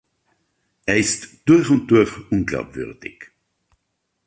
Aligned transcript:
Er 0.87 0.97
ist 0.97 1.41
durch 1.47 1.69
und 1.69 1.85
durch 1.91 2.17
unglaubwürdig. 2.31 3.27